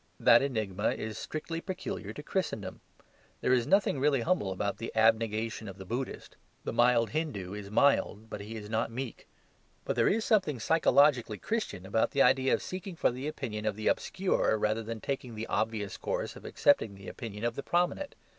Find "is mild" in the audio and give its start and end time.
7.53-8.27